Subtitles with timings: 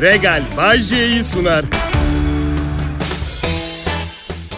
[0.00, 1.64] Regal Bajje'yi sunar.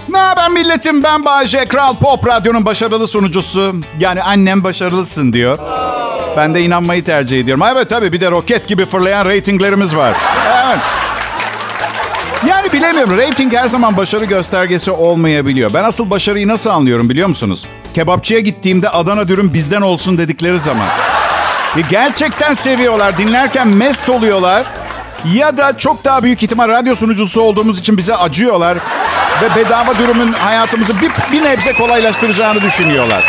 [0.08, 3.75] Ne haber milletim ben Bayece Kral Pop Radyo'nun başarılı sunucusu.
[3.99, 5.58] Yani annem başarılısın diyor.
[6.37, 7.65] Ben de inanmayı tercih ediyorum.
[7.73, 10.14] Evet tabii bir de roket gibi fırlayan reytinglerimiz var.
[10.46, 10.79] Evet.
[12.48, 13.18] Yani bilemiyorum.
[13.18, 15.75] Rating her zaman başarı göstergesi olmayabiliyor.
[15.75, 17.66] Ben asıl başarıyı nasıl anlıyorum biliyor musunuz?
[17.95, 20.86] Kebapçıya gittiğimde Adana dürüm bizden olsun dedikleri zaman.
[21.77, 23.18] E, gerçekten seviyorlar.
[23.18, 24.64] Dinlerken mest oluyorlar.
[25.25, 28.78] Ya da çok daha büyük ihtimal radyo sunucusu olduğumuz için bize acıyorlar.
[29.42, 33.25] Ve bedava dürümün hayatımızı bir, bir nebze kolaylaştıracağını düşünüyorlar.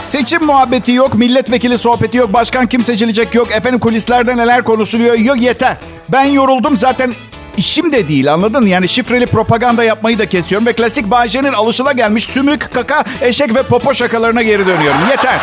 [0.00, 5.36] Seçim muhabbeti yok, milletvekili sohbeti yok, başkan kim seçilecek yok, efendim kulislerde neler konuşuluyor yok
[5.36, 5.76] yeter.
[6.08, 7.14] Ben yoruldum zaten
[7.56, 8.66] işim de değil anladın?
[8.66, 13.62] Yani şifreli propaganda yapmayı da kesiyorum ve klasik Bayce'nin alışıla gelmiş sümük, kaka, eşek ve
[13.62, 15.00] popo şakalarına geri dönüyorum.
[15.10, 15.40] Yeter.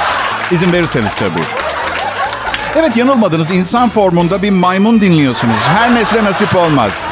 [0.51, 1.43] İzin verirseniz tabii.
[2.75, 3.51] Evet yanılmadınız.
[3.51, 5.57] İnsan formunda bir maymun dinliyorsunuz.
[5.67, 7.03] Her nesle nasip olmaz.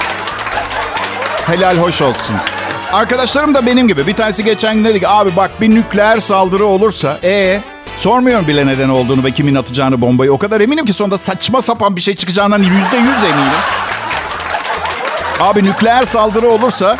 [1.45, 2.35] Helal hoş olsun.
[2.93, 4.07] Arkadaşlarım da benim gibi.
[4.07, 7.61] Bir tanesi geçen gün dedi ki abi bak bir nükleer saldırı olursa e
[7.97, 10.33] sormuyorum bile neden olduğunu ve kimin atacağını bombayı.
[10.33, 13.57] O kadar eminim ki sonunda saçma sapan bir şey çıkacağından yüzde yüz eminim.
[15.39, 16.97] Abi nükleer saldırı olursa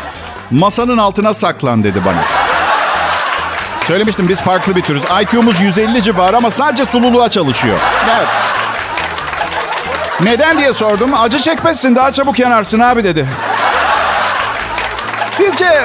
[0.52, 2.47] masanın altına saklan dedi bana.
[3.88, 5.02] Söylemiştim biz farklı bir türüz.
[5.22, 7.80] IQ'muz 150 civarı ama sadece sululuğa çalışıyor.
[8.18, 8.28] Evet.
[10.24, 11.14] Neden diye sordum.
[11.14, 13.28] Acı çekmezsin daha çabuk yanarsın abi dedi.
[15.32, 15.82] Sizce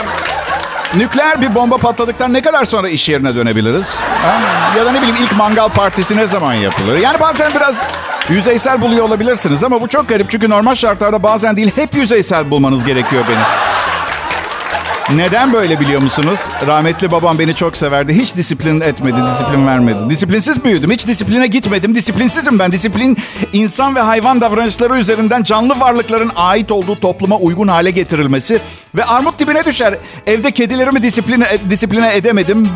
[0.95, 4.01] nükleer bir bomba patladıktan ne kadar sonra iş yerine dönebiliriz?
[4.01, 4.41] Ha?
[4.79, 6.97] Ya da ne bileyim ilk mangal partisi ne zaman yapılır?
[6.97, 7.77] Yani bazen biraz
[8.29, 10.31] yüzeysel buluyor olabilirsiniz ama bu çok garip.
[10.31, 13.45] Çünkü normal şartlarda bazen değil hep yüzeysel bulmanız gerekiyor benim.
[15.17, 16.41] Neden böyle biliyor musunuz?
[16.67, 18.15] Rahmetli babam beni çok severdi.
[18.15, 19.99] Hiç disiplin etmedi, disiplin vermedi.
[20.11, 20.91] Disiplinsiz büyüdüm.
[20.91, 21.95] Hiç disipline gitmedim.
[21.95, 22.73] Disiplinsizim ben.
[22.73, 23.17] Disiplin
[23.53, 28.61] insan ve hayvan davranışları üzerinden canlı varlıkların ait olduğu topluma uygun hale getirilmesi
[28.95, 29.95] ve armut dibine düşer.
[30.27, 32.69] Evde kedilerimi disipline, disipline edemedim,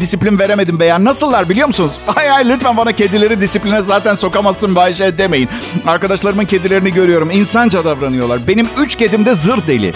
[0.00, 1.04] disiplin veremedim beyan.
[1.04, 1.92] Nasıllar biliyor musunuz?
[2.14, 5.48] Hay hay lütfen bana kedileri disipline zaten sokamazsın Bayşe demeyin.
[5.86, 7.30] Arkadaşlarımın kedilerini görüyorum.
[7.30, 8.48] İnsanca davranıyorlar.
[8.48, 9.92] Benim üç kedim de zır deli.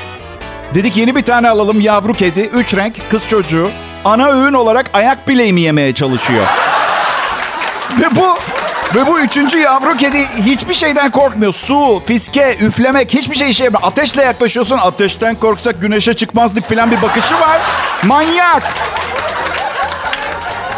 [0.74, 2.40] Dedik yeni bir tane alalım yavru kedi.
[2.40, 3.70] Üç renk kız çocuğu.
[4.04, 6.46] Ana öğün olarak ayak bileğimi yemeye çalışıyor.
[8.00, 8.38] Ve bu
[8.94, 11.52] ve bu üçüncü yavru kedi hiçbir şeyden korkmuyor.
[11.52, 13.90] Su, fiske, üflemek hiçbir şey işe yaramıyor.
[13.90, 14.78] Ateşle yaklaşıyorsun.
[14.78, 17.60] Ateşten korksak güneşe çıkmazdık filan bir bakışı var.
[18.04, 18.62] Manyak.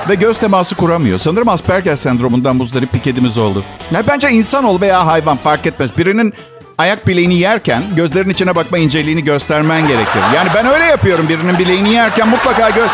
[0.09, 1.19] Ve göz teması kuramıyor.
[1.19, 3.65] Sanırım Asperger sendromundan muzdarip bir kedimiz oldu.
[3.91, 5.99] Ya bence insan ol veya hayvan fark etmez.
[5.99, 6.35] Birinin
[6.81, 10.21] ayak bileğini yerken gözlerin içine bakma inceliğini göstermen gerekir.
[10.35, 11.29] Yani ben öyle yapıyorum.
[11.29, 12.89] Birinin bileğini yerken mutlaka göz...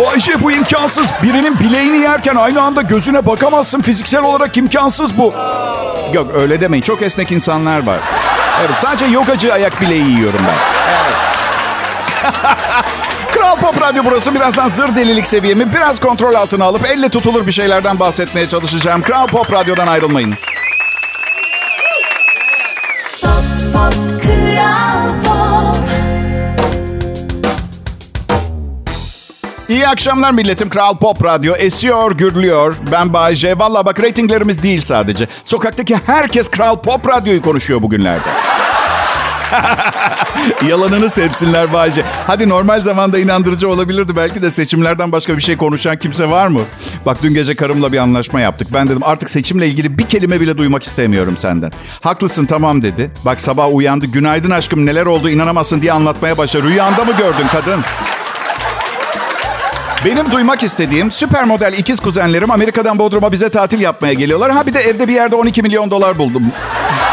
[0.00, 1.10] Bayşe bu imkansız.
[1.22, 3.80] Birinin bileğini yerken aynı anda gözüne bakamazsın.
[3.80, 5.34] Fiziksel olarak imkansız bu.
[6.12, 6.82] Yok öyle demeyin.
[6.82, 7.98] Çok esnek insanlar var.
[8.60, 10.56] Evet sadece yogacı ayak bileği yiyorum ben.
[10.92, 11.14] Evet.
[13.34, 14.34] Kral Pop Radyo burası.
[14.34, 19.02] Birazdan zır delilik seviyemi biraz kontrol altına alıp elle tutulur bir şeylerden bahsetmeye çalışacağım.
[19.02, 20.34] Kral Pop Radyo'dan ayrılmayın.
[29.72, 30.68] İyi akşamlar milletim.
[30.68, 32.76] Kral Pop Radyo esiyor, gürlüyor.
[32.92, 33.58] Ben Bayece.
[33.58, 35.26] Valla bak reytinglerimiz değil sadece.
[35.44, 38.28] Sokaktaki herkes Kral Pop Radyo'yu konuşuyor bugünlerde.
[40.68, 42.04] Yalanını sevsinler Bayce.
[42.26, 44.16] Hadi normal zamanda inandırıcı olabilirdi.
[44.16, 46.60] Belki de seçimlerden başka bir şey konuşan kimse var mı?
[47.06, 48.68] Bak dün gece karımla bir anlaşma yaptık.
[48.74, 51.72] Ben dedim artık seçimle ilgili bir kelime bile duymak istemiyorum senden.
[52.00, 53.10] Haklısın tamam dedi.
[53.24, 54.06] Bak sabah uyandı.
[54.06, 56.68] Günaydın aşkım neler oldu inanamazsın diye anlatmaya başladı.
[56.68, 57.80] Rüyanda mı gördün kadın?
[60.04, 64.50] Benim duymak istediğim süper model ikiz kuzenlerim Amerika'dan Bodrum'a bize tatil yapmaya geliyorlar.
[64.52, 66.42] Ha bir de evde bir yerde 12 milyon dolar buldum.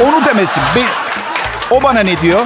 [0.04, 0.60] Onu demesi.
[0.76, 0.86] Be-
[1.72, 2.46] o bana ne diyor?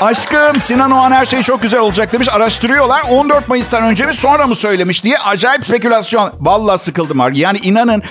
[0.00, 2.28] Aşkım Sinan Oğan her şey çok güzel olacak demiş.
[2.32, 3.02] Araştırıyorlar.
[3.10, 6.32] 14 Mayıs'tan önce mi sonra mı söylemiş diye acayip spekülasyon.
[6.40, 7.32] Vallahi sıkıldım var.
[7.34, 8.02] Yani inanın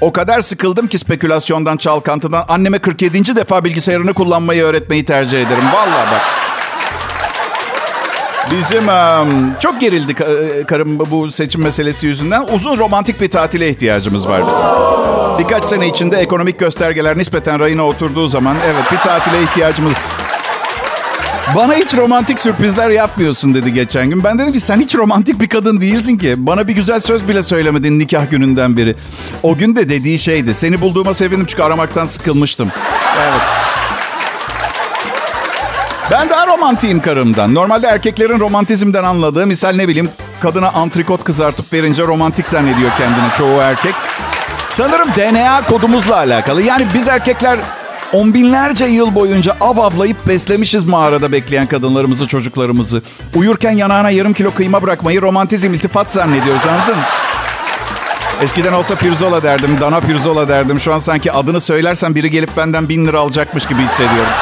[0.00, 2.44] o kadar sıkıldım ki spekülasyondan, çalkantıdan.
[2.48, 3.36] Anneme 47.
[3.36, 5.64] defa bilgisayarını kullanmayı öğretmeyi tercih ederim.
[5.74, 6.45] Vallahi bak.
[8.50, 8.84] Bizim
[9.60, 10.14] çok gerildi
[10.64, 12.44] karım bu seçim meselesi yüzünden.
[12.52, 14.64] Uzun romantik bir tatile ihtiyacımız var bizim.
[15.38, 19.92] Birkaç sene içinde ekonomik göstergeler nispeten rayına oturduğu zaman evet bir tatile ihtiyacımız...
[21.56, 24.24] Bana hiç romantik sürprizler yapmıyorsun dedi geçen gün.
[24.24, 26.34] Ben dedim ki sen hiç romantik bir kadın değilsin ki.
[26.38, 28.94] Bana bir güzel söz bile söylemedin nikah gününden beri.
[29.42, 30.54] O gün de dediği şeydi.
[30.54, 32.72] Seni bulduğuma sevindim çünkü aramaktan sıkılmıştım.
[33.22, 33.40] Evet.
[36.10, 37.54] Ben daha romantiyim karımdan.
[37.54, 40.10] Normalde erkeklerin romantizmden anladığı misal ne bileyim
[40.40, 43.94] kadına antrikot kızartıp verince romantik zannediyor kendini çoğu erkek.
[44.70, 46.62] Sanırım DNA kodumuzla alakalı.
[46.62, 47.58] Yani biz erkekler
[48.12, 53.02] on binlerce yıl boyunca av avlayıp beslemişiz mağarada bekleyen kadınlarımızı, çocuklarımızı.
[53.34, 56.96] Uyurken yanağına yarım kilo kıyma bırakmayı romantizm, iltifat zannediyoruz anladın?
[58.42, 60.80] Eskiden olsa pirzola derdim, dana pirzola derdim.
[60.80, 64.32] Şu an sanki adını söylersen biri gelip benden bin lira alacakmış gibi hissediyorum.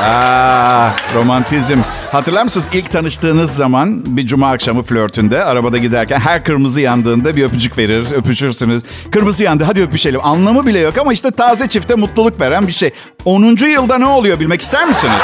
[0.00, 1.78] Aa, romantizm.
[2.12, 7.44] Hatırlar mısınız ilk tanıştığınız zaman bir cuma akşamı flörtünde arabada giderken her kırmızı yandığında bir
[7.44, 8.82] öpücük verir, öpüşürsünüz.
[9.12, 10.20] Kırmızı yandı hadi öpüşelim.
[10.24, 12.90] Anlamı bile yok ama işte taze çifte mutluluk veren bir şey.
[13.24, 13.42] 10.
[13.66, 15.20] yılda ne oluyor bilmek ister misiniz?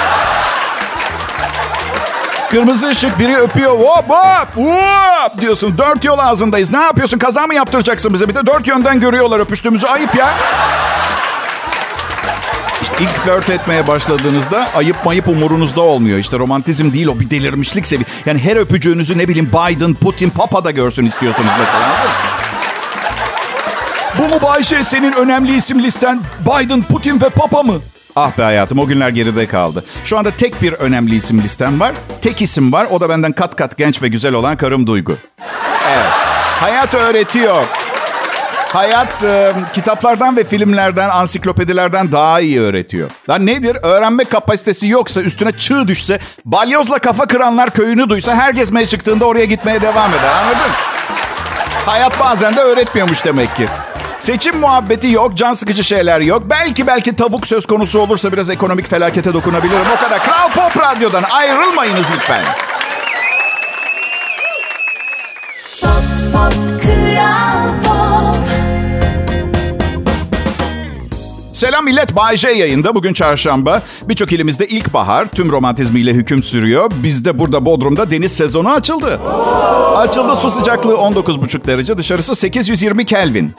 [2.50, 3.78] Kırmızı ışık biri öpüyor.
[3.78, 5.78] Hop hop hop diyorsun.
[5.78, 6.72] Dört yol ağzındayız.
[6.72, 7.18] Ne yapıyorsun?
[7.18, 8.28] Kaza mı yaptıracaksın bize?
[8.28, 9.86] Bir de dört yönden görüyorlar öpüştüğümüzü.
[9.86, 10.34] Ayıp ya.
[12.82, 16.18] İşte ilk flört etmeye başladığınızda ayıp mayıp umurunuzda olmuyor.
[16.18, 18.02] İşte romantizm değil o bir delirmişlik sevi.
[18.26, 21.88] Yani her öpücüğünüzü ne bileyim Biden, Putin, Papa da görsün istiyorsunuz mesela.
[24.18, 26.20] Bu mu Bayşe senin önemli isim listen?
[26.40, 27.74] Biden, Putin ve Papa mı?
[28.16, 29.84] Ah be hayatım o günler geride kaldı.
[30.04, 31.92] Şu anda tek bir önemli isim listem var.
[32.22, 32.86] Tek isim var.
[32.90, 35.16] O da benden kat kat genç ve güzel olan karım Duygu.
[35.88, 36.10] Evet.
[36.60, 37.64] Hayat öğretiyor.
[38.72, 43.10] Hayat e, kitaplardan ve filmlerden, ansiklopedilerden daha iyi öğretiyor.
[43.30, 43.76] Lan nedir?
[43.82, 49.44] Öğrenme kapasitesi yoksa, üstüne çığ düşse, balyozla kafa kıranlar köyünü duysa her gezmeye çıktığında oraya
[49.44, 50.32] gitmeye devam eder.
[50.32, 50.72] Anladın?
[51.86, 53.68] Hayat bazen de öğretmiyormuş demek ki.
[54.18, 56.42] Seçim muhabbeti yok, can sıkıcı şeyler yok.
[56.50, 59.86] Belki belki tavuk söz konusu olursa biraz ekonomik felakete dokunabilirim.
[59.96, 60.24] O kadar.
[60.24, 62.44] Kral Pop Radyo'dan ayrılmayınız lütfen.
[71.62, 72.94] Selam millet, Bay J yayında.
[72.94, 73.82] Bugün çarşamba.
[74.02, 76.90] Birçok ilimizde ilkbahar tüm romantizmiyle hüküm sürüyor.
[76.94, 79.20] Bizde burada Bodrum'da deniz sezonu açıldı.
[79.96, 83.54] Açıldı su sıcaklığı 19,5 derece, dışarısı 820 Kelvin.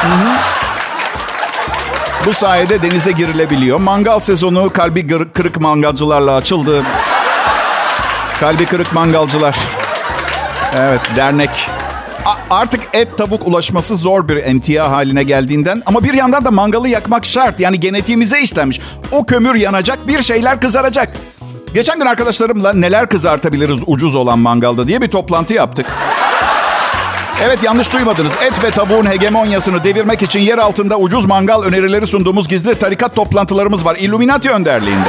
[0.00, 0.36] Hı hı.
[2.26, 3.80] Bu sayede denize girilebiliyor.
[3.80, 6.82] Mangal sezonu kalbi kırık mangalcılarla açıldı.
[8.40, 9.56] Kalbi kırık mangalcılar.
[10.78, 11.68] Evet, dernek.
[12.50, 17.26] Artık et tavuk ulaşması zor bir emtia haline geldiğinden ama bir yandan da mangalı yakmak
[17.26, 17.60] şart.
[17.60, 18.80] Yani genetiğimize işlenmiş.
[19.12, 21.08] O kömür yanacak, bir şeyler kızaracak.
[21.74, 25.86] Geçen gün arkadaşlarımla neler kızartabiliriz ucuz olan mangalda diye bir toplantı yaptık.
[27.42, 28.32] Evet yanlış duymadınız.
[28.46, 33.84] Et ve tavuğun hegemonyasını devirmek için yer altında ucuz mangal önerileri sunduğumuz gizli tarikat toplantılarımız
[33.84, 33.96] var.
[33.96, 35.08] Illuminati önderliğinde.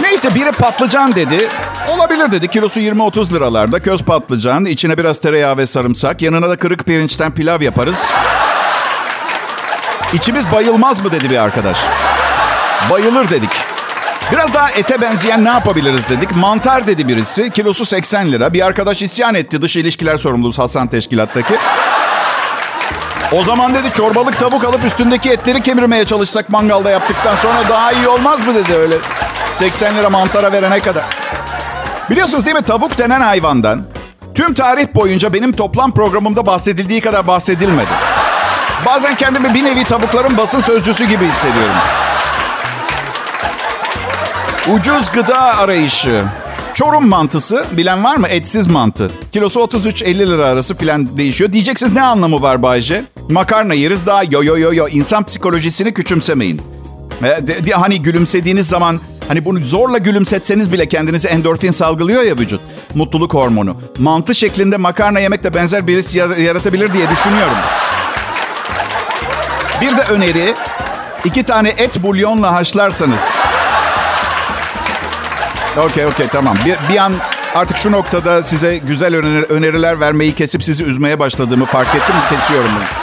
[0.00, 1.48] Neyse biri patlıcan dedi.
[1.88, 2.48] Olabilir dedi.
[2.48, 3.80] Kilosu 20-30 liralarda.
[3.80, 4.64] Köz patlıcan.
[4.64, 6.22] içine biraz tereyağı ve sarımsak.
[6.22, 8.10] Yanına da kırık pirinçten pilav yaparız.
[10.12, 11.78] İçimiz bayılmaz mı dedi bir arkadaş.
[12.90, 13.50] Bayılır dedik.
[14.32, 16.36] Biraz daha ete benzeyen ne yapabiliriz dedik.
[16.36, 17.50] Mantar dedi birisi.
[17.50, 18.52] Kilosu 80 lira.
[18.52, 19.62] Bir arkadaş isyan etti.
[19.62, 21.54] Dış ilişkiler sorumlusu Hasan Teşkilat'taki.
[23.32, 28.08] O zaman dedi çorbalık tavuk alıp üstündeki etleri kemirmeye çalışsak mangalda yaptıktan sonra daha iyi
[28.08, 28.94] olmaz mı dedi öyle.
[29.52, 31.21] 80 lira mantara verene kadar.
[32.10, 33.84] Biliyorsunuz değil mi tavuk denen hayvandan
[34.34, 37.90] tüm tarih boyunca benim toplam programımda bahsedildiği kadar bahsedilmedi.
[38.86, 41.74] Bazen kendimi bir nevi tavukların basın sözcüsü gibi hissediyorum.
[44.74, 46.22] Ucuz gıda arayışı.
[46.74, 48.28] Çorum mantısı bilen var mı?
[48.28, 49.10] Etsiz mantı.
[49.32, 51.52] Kilosu 33-50 lira arası filan değişiyor.
[51.52, 53.04] Diyeceksiniz ne anlamı var Bayce?
[53.28, 54.88] Makarna yeriz daha yo yo yo yo.
[54.88, 56.62] İnsan psikolojisini küçümsemeyin.
[57.22, 62.60] E, de- hani gülümsediğiniz zaman hani bunu zorla gülümsetseniz bile kendinize endorfin salgılıyor ya vücut.
[62.94, 63.76] Mutluluk hormonu.
[63.98, 67.56] Mantı şeklinde makarna yemek de benzer bir yaratabilir diye düşünüyorum.
[69.80, 70.54] Bir de öneri.
[71.24, 73.20] iki tane et bulyonla haşlarsanız.
[75.76, 76.54] Okey okey tamam.
[76.66, 77.12] Bir, bir an
[77.54, 82.14] artık şu noktada size güzel öner- öneriler vermeyi kesip sizi üzmeye başladığımı fark ettim.
[82.30, 83.01] Kesiyorum bunu.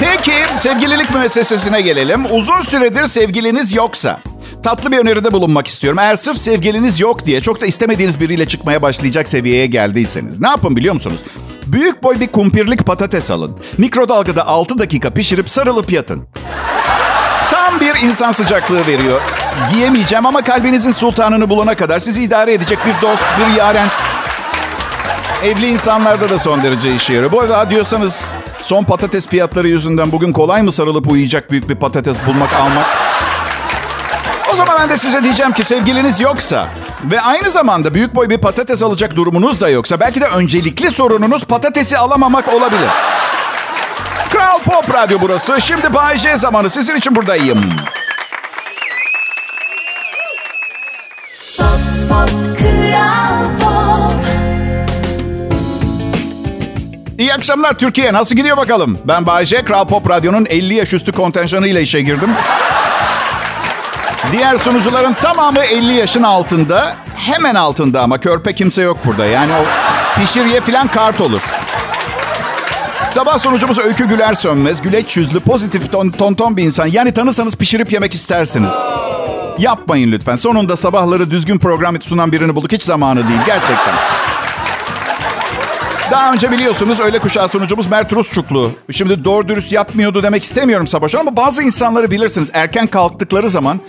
[0.00, 2.26] Peki sevgililik müessesesine gelelim.
[2.30, 4.20] Uzun süredir sevgiliniz yoksa
[4.62, 5.98] tatlı bir öneride bulunmak istiyorum.
[5.98, 10.76] Eğer sırf sevgiliniz yok diye çok da istemediğiniz biriyle çıkmaya başlayacak seviyeye geldiyseniz ne yapın
[10.76, 11.20] biliyor musunuz?
[11.66, 13.58] Büyük boy bir kumpirlik patates alın.
[13.78, 16.28] Mikrodalgada 6 dakika pişirip sarılıp yatın.
[17.50, 19.20] Tam bir insan sıcaklığı veriyor.
[19.74, 23.88] Diyemeyeceğim ama kalbinizin sultanını bulana kadar sizi idare edecek bir dost, bir yaren.
[25.44, 27.32] Evli insanlarda da son derece işe yarıyor.
[27.32, 28.24] Bu arada diyorsanız
[28.62, 32.86] son patates fiyatları yüzünden bugün kolay mı sarılıp uyuyacak büyük bir patates bulmak, almak?
[34.52, 36.68] O zaman ben de size diyeceğim ki sevgiliniz yoksa
[37.04, 41.44] ve aynı zamanda büyük boy bir patates alacak durumunuz da yoksa belki de öncelikli sorununuz
[41.44, 42.88] patatesi alamamak olabilir.
[44.30, 45.60] Kral Pop Radyo burası.
[45.60, 46.70] Şimdi Bay J zamanı.
[46.70, 47.64] Sizin için buradayım.
[57.40, 58.12] Akşamlar Türkiye.
[58.12, 58.98] Nasıl gidiyor bakalım?
[59.04, 62.30] Ben Bayece, Kral Pop Radyo'nun 50 yaş üstü kontenjanıyla işe girdim.
[64.32, 66.96] Diğer sunucuların tamamı 50 yaşın altında.
[67.14, 69.26] Hemen altında ama körpe kimse yok burada.
[69.26, 69.64] Yani o
[70.20, 71.40] pişiriye filan kart olur.
[73.10, 74.82] Sabah sunucumuz Öykü Güler Sönmez.
[74.82, 76.86] Güleç yüzlü, pozitif, ton, ton ton bir insan.
[76.86, 78.72] Yani tanısanız pişirip yemek istersiniz.
[79.58, 80.36] Yapmayın lütfen.
[80.36, 82.72] Sonunda sabahları düzgün program sunan birini bulduk.
[82.72, 84.19] Hiç zamanı değil gerçekten.
[86.10, 88.72] Daha önce biliyorsunuz öyle kuşağı sunucumuz Mert Rusçuklu.
[88.90, 92.48] Şimdi doğru dürüst yapmıyordu demek istemiyorum sabah ama bazı insanları bilirsiniz.
[92.52, 93.80] Erken kalktıkları zaman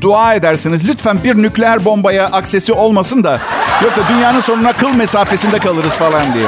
[0.00, 0.88] dua edersiniz.
[0.88, 3.40] Lütfen bir nükleer bombaya aksesi olmasın da
[3.84, 6.46] yoksa dünyanın sonuna kıl mesafesinde kalırız falan diye.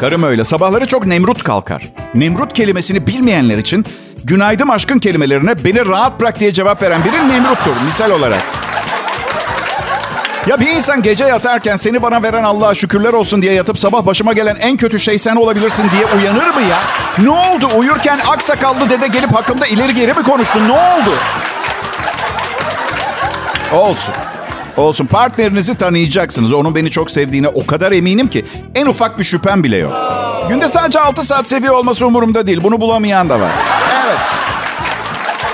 [0.00, 0.44] Karım öyle.
[0.44, 1.88] Sabahları çok Nemrut kalkar.
[2.14, 3.84] Nemrut kelimesini bilmeyenler için
[4.24, 8.42] günaydın aşkın kelimelerine beni rahat bırak diye cevap veren biri Nemrut'tur misal olarak.
[10.46, 14.32] Ya bir insan gece yatarken seni bana veren Allah'a şükürler olsun diye yatıp sabah başıma
[14.32, 16.78] gelen en kötü şey sen olabilirsin diye uyanır mı ya?
[17.18, 17.68] Ne oldu?
[17.76, 20.58] Uyurken aksakallı dede gelip hakkımda ileri geri mi konuştu?
[20.68, 21.14] Ne oldu?
[23.72, 24.14] Olsun.
[24.76, 25.06] Olsun.
[25.06, 26.52] Partnerinizi tanıyacaksınız.
[26.52, 28.44] Onun beni çok sevdiğine o kadar eminim ki
[28.74, 29.92] en ufak bir şüphem bile yok.
[30.48, 32.60] Günde sadece 6 saat seviye olması umurumda değil.
[32.62, 33.50] Bunu bulamayan da var.
[34.04, 34.18] Evet.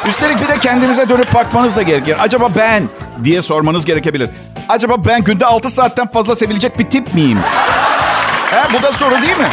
[0.08, 2.16] Üstelik bir de kendinize dönüp bakmanız da gerekir.
[2.20, 2.88] Acaba ben
[3.24, 4.30] diye sormanız gerekebilir.
[4.68, 7.38] Acaba ben günde 6 saatten fazla sevilecek bir tip miyim?
[8.50, 9.48] He, bu da soru değil mi?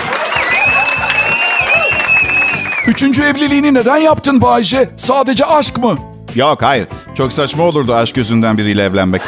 [2.87, 4.89] Üçüncü evliliğini neden yaptın Bayce?
[4.95, 5.95] Sadece aşk mı?
[6.35, 6.87] Yok hayır.
[7.17, 9.21] Çok saçma olurdu aşk yüzünden biriyle evlenmek.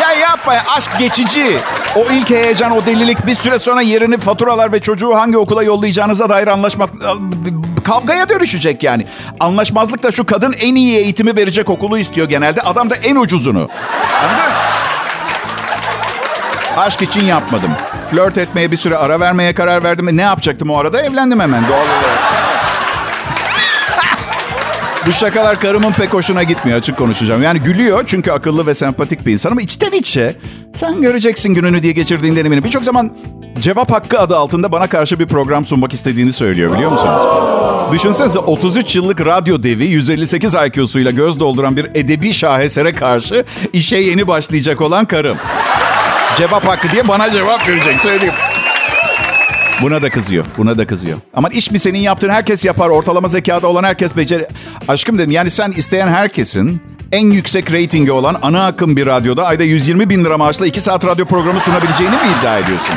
[0.00, 0.62] Ya yapma ya.
[0.76, 1.58] Aşk geçici.
[1.96, 6.28] O ilk heyecan, o delilik bir süre sonra yerini faturalar ve çocuğu hangi okula yollayacağınıza
[6.28, 6.90] dair anlaşmak...
[7.84, 9.06] Kavgaya dönüşecek yani.
[9.40, 12.60] Anlaşmazlık da şu kadın en iyi eğitimi verecek okulu istiyor genelde.
[12.60, 13.68] Adam da en ucuzunu.
[14.22, 14.53] Anladın?
[16.76, 17.70] Aşk için yapmadım.
[18.10, 20.16] Flört etmeye bir süre ara vermeye karar verdim.
[20.16, 21.02] Ne yapacaktım o arada?
[21.02, 22.34] Evlendim hemen doğal olarak.
[25.06, 27.42] Bu şakalar karımın pek hoşuna gitmiyor açık konuşacağım.
[27.42, 30.36] Yani gülüyor çünkü akıllı ve sempatik bir insan ama içten içe
[30.74, 32.64] sen göreceksin gününü diye geçirdiğinden eminim.
[32.64, 33.16] Birçok zaman
[33.58, 37.22] cevap hakkı adı altında bana karşı bir program sunmak istediğini söylüyor biliyor musunuz?
[37.92, 44.28] Düşünsenize 33 yıllık radyo devi 158 IQ'suyla göz dolduran bir edebi şahesere karşı işe yeni
[44.28, 45.38] başlayacak olan karım.
[46.36, 48.34] Cevap hakkı diye bana cevap verecek söyleyeyim.
[49.82, 50.44] Buna da kızıyor.
[50.58, 51.18] Buna da kızıyor.
[51.34, 52.88] Ama iş mi senin yaptığın herkes yapar.
[52.88, 54.44] Ortalama zekada olan herkes becer.
[54.88, 59.64] Aşkım dedim yani sen isteyen herkesin en yüksek reytingi olan ana akım bir radyoda ayda
[59.64, 62.94] 120 bin lira maaşla 2 saat radyo programı sunabileceğini mi iddia ediyorsun?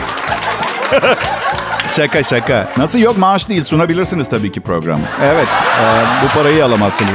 [1.98, 2.70] Şaka şaka.
[2.77, 5.04] Nasıl yok maaş değil sunabilirsiniz tabii ki programı.
[5.24, 5.48] Evet
[5.82, 5.86] e,
[6.24, 7.12] bu parayı alamazsınız.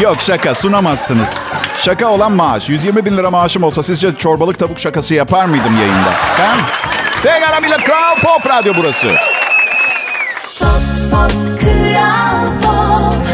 [0.00, 1.34] Yok şaka sunamazsınız.
[1.78, 2.68] Şaka olan maaş.
[2.68, 6.10] 120 bin lira maaşım olsa sizce çorbalık tavuk şakası yapar mıydım yayında?
[6.36, 6.58] Tamam.
[7.22, 9.08] Pekala millet Kral Pop Radyo burası.
[10.58, 10.68] Pop,
[11.10, 13.26] pop, Kral Pop.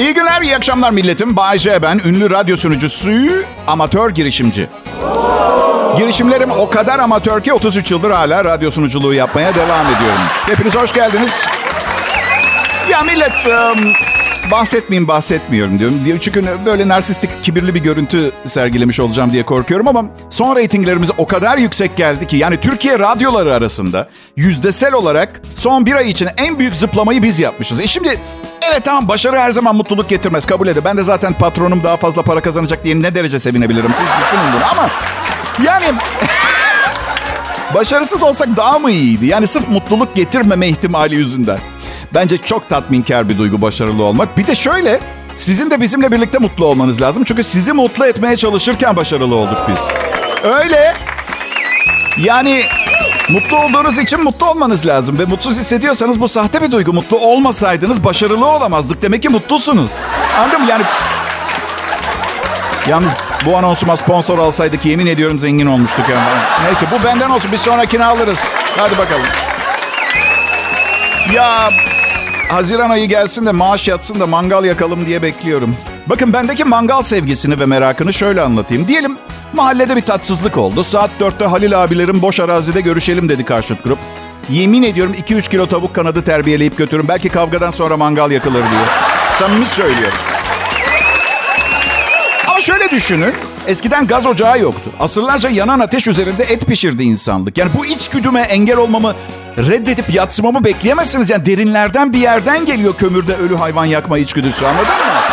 [0.00, 1.36] İyi günler, iyi akşamlar milletim.
[1.36, 3.10] Bay J ben, ünlü radyo sunucusu,
[3.66, 4.68] amatör girişimci.
[5.96, 10.18] Girişimlerim o kadar amatör ki 33 yıldır hala radyo sunuculuğu yapmaya devam ediyorum.
[10.46, 11.44] Hepiniz hoş geldiniz.
[12.90, 13.92] Ya millet, ım,
[14.50, 16.04] bahsetmeyeyim bahsetmiyorum diyorum.
[16.04, 16.18] diyor.
[16.20, 21.58] Çünkü böyle narsistik, kibirli bir görüntü sergilemiş olacağım diye korkuyorum ama son reytinglerimiz o kadar
[21.58, 26.76] yüksek geldi ki yani Türkiye radyoları arasında yüzdesel olarak son bir ay için en büyük
[26.76, 27.80] zıplamayı biz yapmışız.
[27.80, 28.20] E şimdi
[28.70, 30.82] evet tamam başarı her zaman mutluluk getirmez kabul edin.
[30.84, 34.62] Ben de zaten patronum daha fazla para kazanacak diye ne derece sevinebilirim siz düşünün bunu
[34.70, 34.90] ama
[35.64, 35.84] yani
[37.74, 39.26] başarısız olsak daha mı iyiydi?
[39.26, 41.58] Yani sırf mutluluk getirmeme ihtimali yüzünden.
[42.14, 44.38] Bence çok tatminkar bir duygu başarılı olmak.
[44.38, 45.00] Bir de şöyle,
[45.36, 47.24] sizin de bizimle birlikte mutlu olmanız lazım.
[47.24, 49.78] Çünkü sizi mutlu etmeye çalışırken başarılı olduk biz.
[50.44, 50.94] Öyle.
[52.18, 52.64] Yani
[53.28, 55.18] mutlu olduğunuz için mutlu olmanız lazım.
[55.18, 56.92] Ve mutsuz hissediyorsanız bu sahte bir duygu.
[56.92, 59.02] Mutlu olmasaydınız başarılı olamazdık.
[59.02, 59.90] Demek ki mutlusunuz.
[60.38, 60.66] Anladın mı?
[60.70, 60.84] Yani
[62.88, 63.12] Yalnız
[63.46, 66.08] bu anonsuma sponsor alsaydık yemin ediyorum zengin olmuştuk.
[66.08, 66.40] Yani.
[66.64, 67.52] Neyse bu benden olsun.
[67.52, 68.40] Bir sonrakini alırız.
[68.76, 69.26] Hadi bakalım.
[71.34, 71.70] Ya
[72.48, 75.76] Haziran ayı gelsin de maaş yatsın da mangal yakalım diye bekliyorum.
[76.06, 78.88] Bakın bendeki mangal sevgisini ve merakını şöyle anlatayım.
[78.88, 79.18] Diyelim
[79.52, 80.84] mahallede bir tatsızlık oldu.
[80.84, 83.98] Saat 4'te Halil abilerin boş arazide görüşelim dedi karşıt grup.
[84.50, 87.08] Yemin ediyorum 2-3 kilo tavuk kanadı terbiyeleyip götürün.
[87.08, 88.82] Belki kavgadan sonra mangal yakılır diye.
[89.38, 90.18] Samimi söylüyorum.
[92.56, 93.34] Ama şöyle düşünün.
[93.66, 94.90] Eskiden gaz ocağı yoktu.
[95.00, 97.58] Asırlarca yanan ateş üzerinde et pişirdi insanlık.
[97.58, 99.14] Yani bu içgüdüme engel olmamı
[99.58, 101.30] reddedip yatsımamı bekleyemezsiniz.
[101.30, 105.25] Yani derinlerden bir yerden geliyor kömürde ölü hayvan yakma içgüdüsü anladın mı?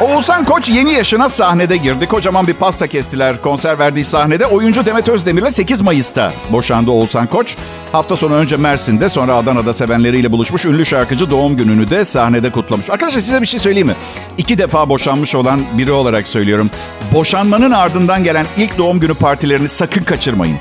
[0.00, 2.06] Oğuzhan Koç yeni yaşına sahnede girdi.
[2.06, 4.46] Kocaman bir pasta kestiler konser verdiği sahnede.
[4.46, 7.56] Oyuncu Demet Özdemir'le 8 Mayıs'ta boşandı Oğuzhan Koç.
[7.92, 10.64] Hafta sonu önce Mersin'de sonra Adana'da sevenleriyle buluşmuş.
[10.64, 12.90] Ünlü şarkıcı doğum gününü de sahnede kutlamış.
[12.90, 13.94] Arkadaşlar size bir şey söyleyeyim mi?
[14.38, 16.70] İki defa boşanmış olan biri olarak söylüyorum.
[17.14, 20.58] Boşanmanın ardından gelen ilk doğum günü partilerini sakın kaçırmayın.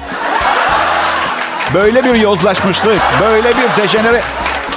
[1.73, 4.21] Böyle bir yozlaşmışlık, böyle bir dejenere...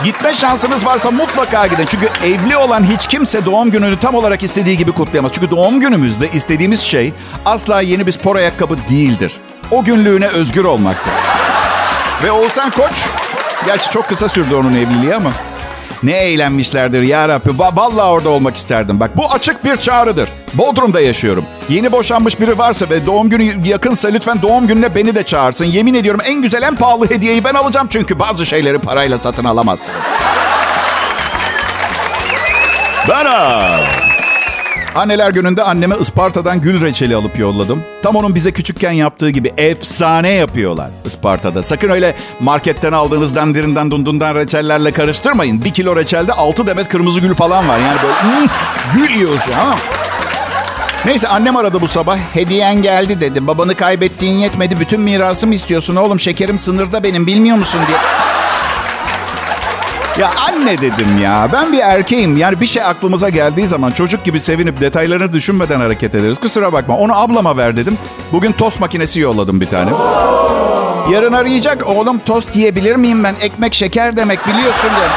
[0.04, 1.84] Gitme şansınız varsa mutlaka gidin.
[1.86, 5.32] Çünkü evli olan hiç kimse doğum gününü tam olarak istediği gibi kutlayamaz.
[5.34, 7.12] Çünkü doğum günümüzde istediğimiz şey
[7.46, 9.32] asla yeni bir spor ayakkabı değildir.
[9.70, 11.12] O günlüğüne özgür olmaktır.
[12.22, 13.04] Ve Oğuzhan Koç,
[13.66, 15.32] gerçi çok kısa sürdü onun evliliği ama...
[16.02, 17.50] Ne eğlenmişlerdir ya Rabbi.
[17.50, 19.00] Va- Vallahi orada olmak isterdim.
[19.00, 20.28] Bak bu açık bir çağrıdır.
[20.54, 21.44] Bodrum'da yaşıyorum.
[21.70, 25.64] Yeni boşanmış biri varsa ve doğum günü yakınsa lütfen doğum gününe beni de çağırsın.
[25.64, 27.86] Yemin ediyorum en güzel en pahalı hediyeyi ben alacağım.
[27.90, 30.00] Çünkü bazı şeyleri parayla satın alamazsınız.
[33.08, 33.86] Benim.
[34.94, 37.84] Anneler gününde anneme Isparta'dan gül reçeli alıp yolladım.
[38.02, 41.62] Tam onun bize küçükken yaptığı gibi efsane yapıyorlar Isparta'da.
[41.62, 45.64] Sakın öyle marketten aldığınızdan dirinden dundundan reçellerle karıştırmayın.
[45.64, 47.78] Bir kilo reçelde 6 demet kırmızı gül falan var.
[47.78, 48.46] Yani böyle hmm,
[48.94, 49.76] gül yiyorsun ha.
[51.04, 52.16] Neyse annem aradı bu sabah.
[52.34, 53.46] Hediyen geldi dedi.
[53.46, 54.80] Babanı kaybettiğin yetmedi.
[54.80, 56.20] Bütün mirasımı istiyorsun oğlum.
[56.20, 57.98] Şekerim sınırda benim bilmiyor musun diye.
[60.18, 61.48] Ya anne dedim ya.
[61.52, 62.36] Ben bir erkeğim.
[62.36, 66.38] Yani bir şey aklımıza geldiği zaman çocuk gibi sevinip detaylarını düşünmeden hareket ederiz.
[66.38, 66.96] Kusura bakma.
[66.96, 67.98] Onu ablama ver dedim.
[68.32, 69.90] Bugün tost makinesi yolladım bir tane.
[71.12, 71.86] Yarın arayacak.
[71.86, 73.34] Oğlum tost yiyebilir miyim ben?
[73.40, 75.08] Ekmek şeker demek biliyorsun diye.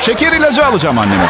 [0.00, 1.28] Şeker ilacı alacağım anneme.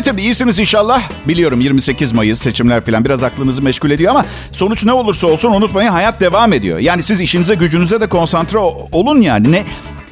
[0.00, 0.26] Haber milletim?
[0.26, 1.02] İyisiniz inşallah.
[1.28, 5.90] Biliyorum 28 Mayıs seçimler falan biraz aklınızı meşgul ediyor ama sonuç ne olursa olsun unutmayın
[5.90, 6.78] hayat devam ediyor.
[6.78, 8.58] Yani siz işinize gücünüze de konsantre
[8.92, 9.52] olun yani.
[9.52, 9.64] Ne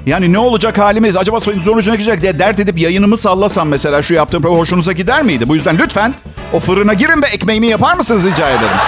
[0.07, 1.17] yani ne olacak halimiz?
[1.17, 5.23] Acaba sonucu ne gidecek diye dert edip yayınımı sallasam mesela şu yaptığım program hoşunuza gider
[5.23, 5.49] miydi?
[5.49, 6.15] Bu yüzden lütfen
[6.53, 8.79] o fırına girin ve ekmeğimi yapar mısınız rica ederim.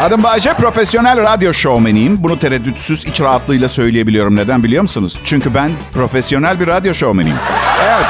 [0.00, 2.24] Adım Bayce, profesyonel radyo şovmeniyim.
[2.24, 4.36] Bunu tereddütsüz, iç rahatlığıyla söyleyebiliyorum.
[4.36, 5.18] Neden biliyor musunuz?
[5.24, 7.38] Çünkü ben profesyonel bir radyo şovmeniyim.
[7.82, 8.06] Evet.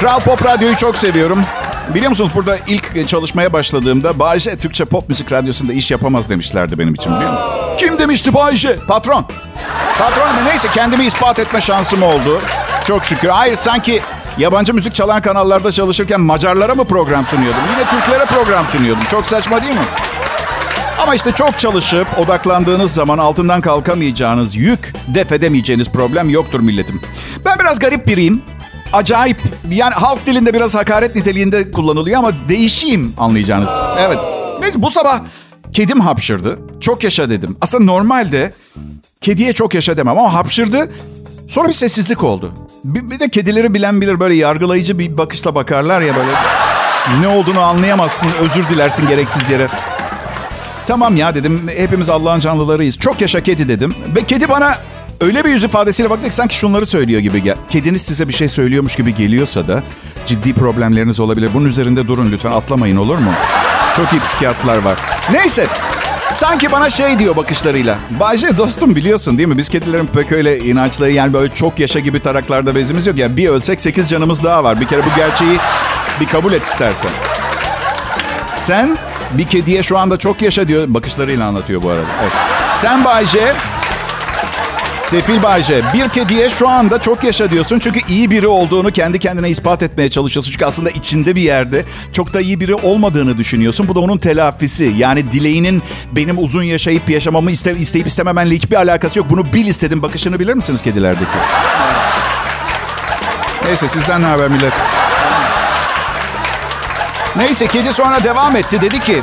[0.00, 1.42] Kral Pop Radyo'yu çok seviyorum.
[1.94, 6.94] Biliyor musunuz burada ilk çalışmaya başladığımda Bayce Türkçe Pop Müzik Radyosu'nda iş yapamaz demişlerdi benim
[6.94, 7.46] için biliyor musun?
[7.78, 8.76] Kim demişti Bayce?
[8.88, 9.26] Patron.
[9.98, 10.40] Patron mu?
[10.48, 12.40] Neyse kendimi ispat etme şansım oldu.
[12.86, 13.28] Çok şükür.
[13.28, 14.02] Hayır sanki
[14.38, 17.60] yabancı müzik çalan kanallarda çalışırken Macarlara mı program sunuyordum?
[17.72, 19.04] Yine Türklere program sunuyordum.
[19.10, 19.80] Çok saçma değil mi?
[20.98, 27.00] Ama işte çok çalışıp odaklandığınız zaman altından kalkamayacağınız yük, def edemeyeceğiniz problem yoktur milletim.
[27.44, 28.42] Ben biraz garip biriyim.
[28.94, 29.36] Acayip.
[29.70, 33.70] Yani halk dilinde biraz hakaret niteliğinde kullanılıyor ama değişeyim anlayacağınız.
[33.98, 34.18] Evet.
[34.60, 35.20] Neyse bu sabah
[35.72, 36.58] kedim hapşırdı.
[36.80, 37.56] Çok yaşa dedim.
[37.60, 38.54] Aslında normalde
[39.20, 40.90] kediye çok yaşa demem ama hapşırdı.
[41.48, 42.54] Sonra bir sessizlik oldu.
[42.84, 46.32] Bir, bir de kedileri bilen bilir böyle yargılayıcı bir bakışla bakarlar ya böyle.
[47.20, 49.68] Ne olduğunu anlayamazsın, özür dilersin gereksiz yere.
[50.86, 51.70] Tamam ya dedim.
[51.76, 52.98] Hepimiz Allah'ın canlılarıyız.
[52.98, 53.94] Çok yaşa kedi dedim.
[54.16, 54.74] Ve kedi bana
[55.20, 57.42] öyle bir yüz ifadesiyle baktı ki sanki şunları söylüyor gibi.
[57.42, 59.82] gel- Kediniz size bir şey söylüyormuş gibi geliyorsa da
[60.26, 61.50] ciddi problemleriniz olabilir.
[61.54, 63.30] Bunun üzerinde durun lütfen atlamayın olur mu?
[63.96, 64.98] Çok iyi psikiyatrlar var.
[65.32, 65.66] Neyse.
[66.32, 67.98] Sanki bana şey diyor bakışlarıyla.
[68.20, 69.58] Bayce dostum biliyorsun değil mi?
[69.58, 73.18] Biz kedilerin pek öyle inançları yani böyle çok yaşa gibi taraklarda bezimiz yok.
[73.18, 74.80] Yani bir ölsek sekiz canımız daha var.
[74.80, 75.58] Bir kere bu gerçeği
[76.20, 77.10] bir kabul et istersen.
[78.58, 78.98] Sen
[79.32, 80.84] bir kediye şu anda çok yaşa diyor.
[80.88, 82.06] Bakışlarıyla anlatıyor bu arada.
[82.22, 82.32] Evet.
[82.80, 83.54] Sen Bayce,
[85.04, 87.78] Sefil Bayce, bir kediye şu anda çok yaşa diyorsun.
[87.78, 90.52] Çünkü iyi biri olduğunu kendi kendine ispat etmeye çalışıyorsun.
[90.52, 93.88] Çünkü aslında içinde bir yerde çok da iyi biri olmadığını düşünüyorsun.
[93.88, 94.92] Bu da onun telafisi.
[94.96, 99.30] Yani dileğinin benim uzun yaşayıp yaşamamı iste, isteyip istememenle hiçbir alakası yok.
[99.30, 100.02] Bunu bil istedim.
[100.02, 101.38] Bakışını bilir misiniz kedilerdeki?
[103.64, 104.72] Neyse sizden ne haber millet?
[107.36, 108.80] Neyse kedi sonra devam etti.
[108.80, 109.22] Dedi ki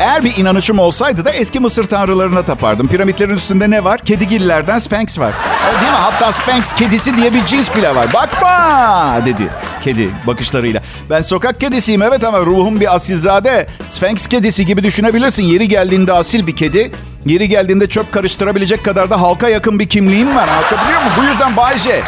[0.00, 2.88] eğer bir inanışım olsaydı da eski Mısır tanrılarına tapardım.
[2.88, 3.98] Piramitlerin üstünde ne var?
[3.98, 5.34] Kedigillerden Sphinx var.
[5.80, 5.98] Değil mi?
[5.98, 8.06] Hatta Sphinx kedisi diye bir cins bile var.
[8.14, 9.48] Bakma dedi
[9.84, 10.82] kedi bakışlarıyla.
[11.10, 13.66] Ben sokak kedisiyim evet ama ruhum bir asilzade.
[13.90, 15.42] Sphinx kedisi gibi düşünebilirsin.
[15.42, 16.92] Yeri geldiğinde asil bir kedi.
[17.26, 20.48] Yeri geldiğinde çöp karıştırabilecek kadar da halka yakın bir kimliğim var.
[20.48, 21.14] Anlatabiliyor muyum?
[21.18, 22.02] Bu yüzden Bayce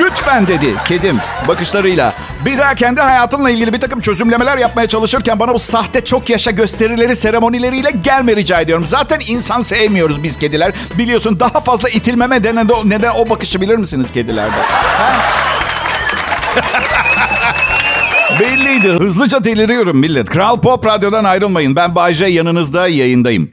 [0.00, 1.18] Lütfen dedi kedim
[1.48, 2.14] bakışlarıyla.
[2.44, 6.50] Bir daha kendi hayatınla ilgili bir takım çözümlemeler yapmaya çalışırken bana bu sahte çok yaşa
[6.50, 8.86] gösterileri seremonileriyle gelme rica ediyorum.
[8.88, 10.72] Zaten insan sevmiyoruz biz kediler.
[10.98, 14.56] Biliyorsun daha fazla itilmeme neden o, neden o bakışı bilir misiniz kedilerde?
[18.40, 18.88] Belliydi.
[18.88, 20.30] Hızlıca deliriyorum millet.
[20.30, 21.76] Kral Pop Radyo'dan ayrılmayın.
[21.76, 23.50] Ben Bayce yanınızda yayındayım.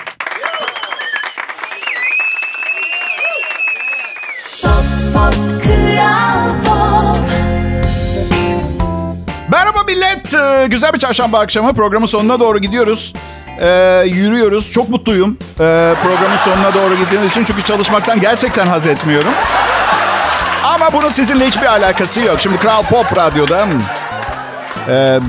[10.33, 11.73] Ee, Güzel bir çarşamba akşamı.
[11.73, 13.13] Programın sonuna doğru gidiyoruz.
[13.61, 14.71] Ee, yürüyoruz.
[14.71, 15.37] Çok mutluyum.
[15.59, 17.43] Ee, programın sonuna doğru gittiğimiz için.
[17.43, 19.33] Çünkü çalışmaktan gerçekten haz etmiyorum.
[20.63, 22.35] Ama bunun sizinle hiçbir alakası yok.
[22.39, 23.67] Şimdi Kral Pop Radyo'da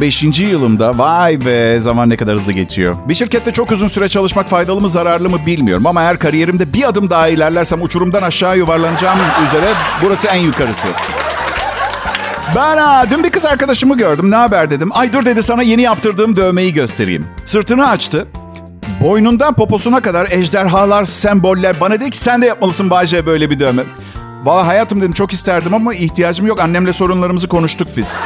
[0.01, 0.23] 5.
[0.41, 2.97] yılımda vay be zaman ne kadar hızlı geçiyor.
[3.09, 5.87] Bir şirkette çok uzun süre çalışmak faydalı mı zararlı mı bilmiyorum.
[5.87, 10.89] Ama eğer kariyerimde bir adım daha ilerlersem uçurumdan aşağı yuvarlanacağım üzere burası en yukarısı.
[12.57, 14.31] Ben ha, dün bir kız arkadaşımı gördüm.
[14.31, 14.91] Ne haber dedim.
[14.93, 17.27] Ay dur dedi sana yeni yaptırdığım dövmeyi göstereyim.
[17.45, 18.27] Sırtını açtı.
[19.01, 21.81] Boynundan poposuna kadar ejderhalar, semboller.
[21.81, 23.83] Bana dedi ki sen de yapmalısın Bayce böyle bir dövme.
[24.45, 26.61] Valla hayatım dedim çok isterdim ama ihtiyacım yok.
[26.61, 28.17] Annemle sorunlarımızı konuştuk biz.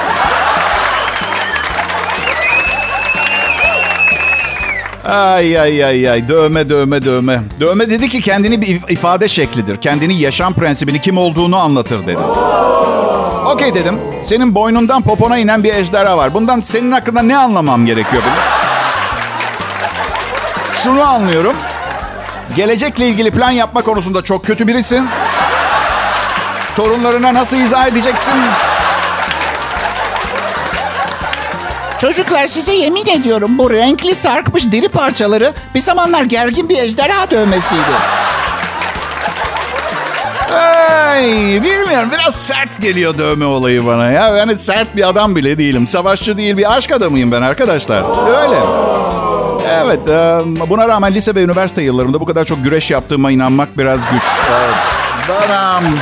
[5.05, 7.41] Ay ay ay ay dövme dövme dövme.
[7.61, 9.77] Dövme dedi ki kendini bir if- ifade şeklidir.
[9.77, 12.19] Kendini yaşam prensibini kim olduğunu anlatır dedi.
[13.47, 14.01] Okey dedim.
[14.23, 16.35] Senin boynundan popona inen bir ejderha var.
[16.35, 18.39] Bundan senin hakkında ne anlamam gerekiyor benim?
[20.85, 21.57] Şunu anlıyorum.
[22.57, 25.09] Gelecekle ilgili plan yapma konusunda çok kötü birisin.
[26.77, 28.35] Torunlarına nasıl izah edeceksin?
[31.99, 37.83] Çocuklar size yemin ediyorum bu renkli sarkmış deri parçaları bir zamanlar gergin bir ejderha dövmesiydi.
[40.55, 41.23] Ay,
[41.63, 44.37] bilmiyorum biraz sert geliyor dövme olayı bana ya.
[44.37, 45.87] Yani sert bir adam bile değilim.
[45.87, 48.05] Savaşçı değil bir aşk adamıyım ben arkadaşlar.
[48.43, 48.57] Öyle.
[49.85, 50.01] Evet,
[50.71, 54.23] buna rağmen lise ve üniversite yıllarımda bu kadar çok güreş yaptığıma inanmak biraz güç.
[54.51, 54.75] Evet.
[55.51, 55.99] Um,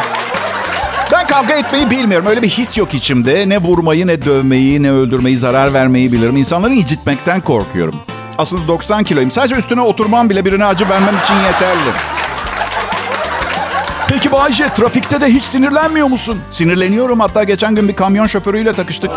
[1.13, 2.27] ben kavga etmeyi bilmiyorum.
[2.27, 3.49] Öyle bir his yok içimde.
[3.49, 6.37] Ne vurmayı, ne dövmeyi, ne öldürmeyi, zarar vermeyi bilirim.
[6.37, 7.95] İnsanları incitmekten korkuyorum.
[8.39, 9.31] Aslında 90 kiloyum.
[9.31, 11.91] Sadece üstüne oturmam bile birine acı vermem için yeterli.
[14.25, 16.41] Peki Bayce trafikte de hiç sinirlenmiyor musun?
[16.51, 17.21] Sinirleniyorum.
[17.21, 19.11] Hatta geçen gün bir kamyon şoförüyle takıştık.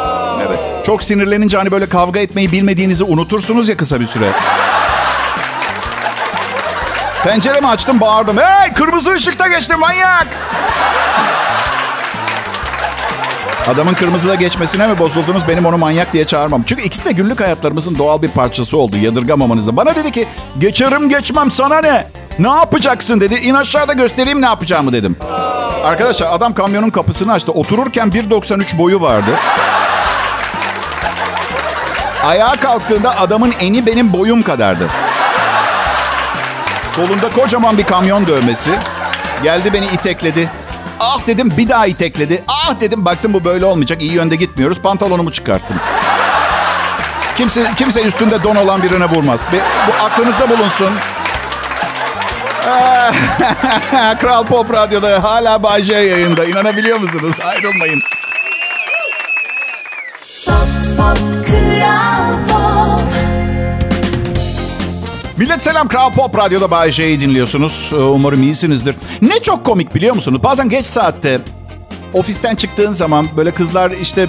[0.48, 0.60] Evet.
[0.86, 4.32] Çok sinirlenince hani böyle kavga etmeyi bilmediğinizi unutursunuz ya kısa bir süre.
[7.24, 8.38] Penceremi açtım bağırdım.
[8.38, 10.28] Hey kırmızı ışıkta geçtim manyak.
[13.68, 15.48] Adamın kırmızıda geçmesine mi bozuldunuz?
[15.48, 16.64] Benim onu manyak diye çağırmam.
[16.66, 18.98] Çünkü ikisi de günlük hayatlarımızın doğal bir parçası oldu.
[18.98, 19.78] Yadırgamamanızda.
[19.78, 20.28] Bana dedi ki
[20.58, 22.08] geçerim geçmem sana ne?
[22.40, 23.36] Ne yapacaksın dedi.
[23.36, 25.16] İn aşağıda göstereyim ne yapacağımı dedim.
[25.84, 27.52] Arkadaşlar adam kamyonun kapısını açtı.
[27.52, 29.32] Otururken 1.93 boyu vardı.
[32.26, 34.90] Ayağa kalktığında adamın eni benim boyum kadardı.
[36.96, 38.72] Kolunda kocaman bir kamyon dövmesi.
[39.44, 40.50] Geldi beni itekledi.
[41.28, 42.44] Ah dedim bir daha itekledi.
[42.48, 44.02] Ah dedim baktım bu böyle olmayacak.
[44.02, 44.80] İyi yönde gitmiyoruz.
[44.82, 45.78] Pantolonumu çıkarttım.
[47.38, 49.40] Kimse kimse üstünde don olan birine vurmaz.
[49.54, 50.90] Be- Bu aklınızda bulunsun.
[54.20, 56.46] Kral Pop Radyo'da hala Bay J yayında.
[56.46, 57.36] İnanabiliyor musunuz?
[57.46, 58.02] Ayrılmayın.
[60.46, 62.57] Pop pop kral pop
[65.38, 67.91] Millet selam Kral Pop Radyo'da Bay J'yi dinliyorsunuz.
[67.93, 68.95] Ee, Umarım iyisinizdir.
[69.21, 70.43] Ne çok komik biliyor musunuz?
[70.43, 71.39] Bazen geç saatte
[72.13, 74.28] ofisten çıktığın zaman böyle kızlar işte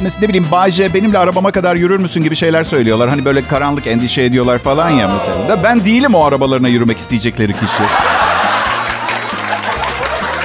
[0.00, 3.08] mesela ne bileyim Bay J benimle arabama kadar yürür müsün gibi şeyler söylüyorlar.
[3.08, 5.48] Hani böyle karanlık endişe ediyorlar falan ya mesela.
[5.48, 7.82] Da ben değilim o arabalarına yürümek isteyecekleri kişi.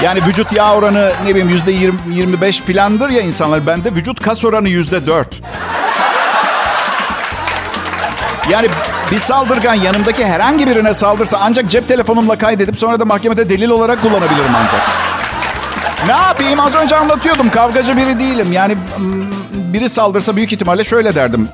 [0.03, 3.67] Yani vücut yağ oranı ne bileyim yüzde 20, 25 filandır ya insanlar.
[3.67, 5.41] Bende vücut kas oranı yüzde 4.
[8.49, 8.67] Yani
[9.11, 14.01] bir saldırgan yanımdaki herhangi birine saldırsa ancak cep telefonumla kaydedip sonra da mahkemede delil olarak
[14.01, 14.81] kullanabilirim ancak.
[16.05, 18.51] Ne yapayım az önce anlatıyordum kavgacı biri değilim.
[18.51, 18.77] Yani
[19.53, 21.49] biri saldırsa büyük ihtimalle şöyle derdim.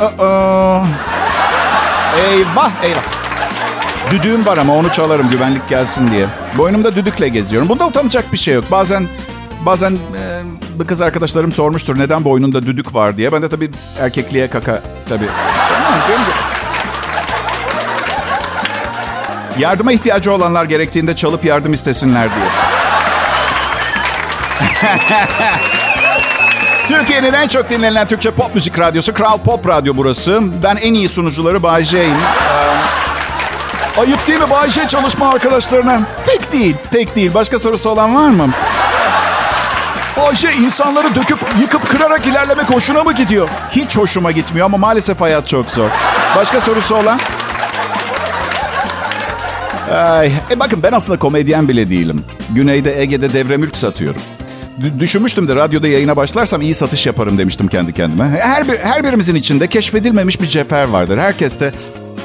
[0.00, 0.80] Aa,
[2.30, 3.02] eyvah eyvah.
[4.10, 6.26] Düdüğüm var ama onu çalarım güvenlik gelsin diye.
[6.58, 7.68] Boynumda düdükle geziyorum.
[7.68, 8.64] Bunda utanacak bir şey yok.
[8.70, 9.08] Bazen
[9.66, 9.92] bazen
[10.80, 13.32] e, kız arkadaşlarım sormuştur neden boynunda düdük var diye.
[13.32, 15.28] Ben de tabii erkekliğe kaka tabii.
[19.58, 22.46] Yardıma ihtiyacı olanlar gerektiğinde çalıp yardım istesinler diye.
[26.88, 30.40] Türkiye'nin en çok dinlenen Türkçe pop müzik radyosu Kral Pop Radyo burası.
[30.62, 32.16] Ben en iyi sunucuları Bay J'yim.
[33.98, 36.00] Ayıp değil mi Bayce çalışma arkadaşlarına?
[36.26, 37.34] Pek değil, pek değil.
[37.34, 38.50] Başka sorusu olan var mı?
[40.16, 43.48] Bayce insanları döküp yıkıp kırarak ilerlemek hoşuna mı gidiyor?
[43.70, 45.88] Hiç hoşuma gitmiyor ama maalesef hayat çok zor.
[46.36, 47.20] Başka sorusu olan?
[49.92, 52.24] Ay, e bakın ben aslında komedyen bile değilim.
[52.50, 54.20] Güneyde Ege'de devre mülk satıyorum.
[54.82, 58.24] D- düşünmüştüm de radyoda yayına başlarsam iyi satış yaparım demiştim kendi kendime.
[58.24, 61.18] Her bir, her birimizin içinde keşfedilmemiş bir cevher vardır.
[61.18, 61.72] Herkes de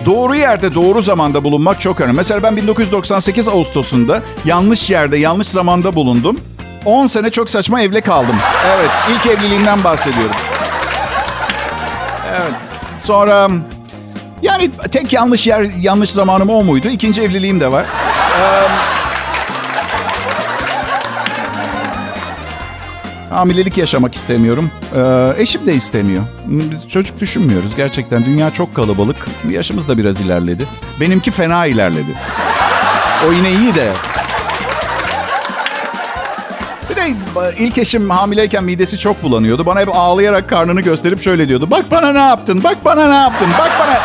[0.06, 2.15] doğru yerde doğru zamanda bulunmak çok önemli.
[2.15, 6.38] Mesela ben 1998 Ağustos'unda yanlış yerde yanlış zamanda bulundum.
[6.86, 8.36] 10 sene çok saçma evli kaldım.
[8.76, 10.36] Evet ilk evliliğimden bahsediyorum.
[12.32, 12.52] Evet
[13.04, 13.50] sonra
[14.42, 16.88] yani tek yanlış yer yanlış zamanım o muydu?
[16.88, 17.86] İkinci evliliğim de var.
[23.30, 24.72] Hamilelik yaşamak istemiyorum.
[24.96, 26.24] Ee, eşim de istemiyor.
[26.46, 28.26] Biz çocuk düşünmüyoruz gerçekten.
[28.26, 29.28] Dünya çok kalabalık.
[29.50, 30.68] Yaşımız da biraz ilerledi.
[31.00, 32.18] Benimki fena ilerledi.
[33.28, 33.92] O yine iyi de.
[36.90, 37.02] Bir de
[37.58, 39.66] ilk eşim hamileyken midesi çok bulanıyordu.
[39.66, 41.72] Bana hep ağlayarak karnını gösterip şöyle diyordu.
[41.72, 44.00] Bak bana ne yaptın, bak bana ne yaptın, bak bana...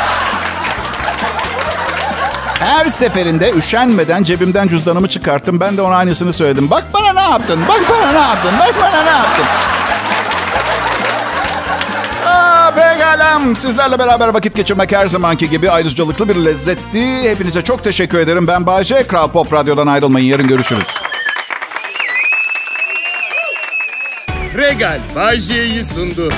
[2.66, 5.60] Her seferinde üşenmeden cebimden cüzdanımı çıkarttım.
[5.60, 6.70] Ben de ona aynısını söyledim.
[6.70, 9.44] Bak bana ne yaptın, bak bana ne yaptın, bak bana ne yaptın.
[12.26, 13.40] Aa, pekala.
[13.56, 17.30] Sizlerle beraber vakit geçirmek her zamanki gibi ayrıcalıklı bir lezzetti.
[17.30, 18.46] Hepinize çok teşekkür ederim.
[18.46, 19.06] Ben Bayce.
[19.06, 20.26] Kral Pop Radyo'dan ayrılmayın.
[20.26, 20.88] Yarın görüşürüz.
[24.56, 26.32] Regal Bay J'yi sundu.